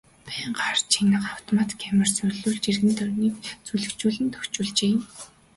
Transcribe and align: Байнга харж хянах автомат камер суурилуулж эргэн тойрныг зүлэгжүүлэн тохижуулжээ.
Байнга 0.27 0.61
харж 0.67 0.81
хянах 0.93 1.25
автомат 1.35 1.69
камер 1.81 2.09
суурилуулж 2.13 2.63
эргэн 2.71 2.91
тойрныг 2.97 3.35
зүлэгжүүлэн 3.67 4.27
тохижуулжээ. 4.33 4.95